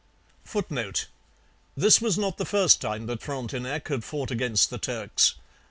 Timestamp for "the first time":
2.39-3.05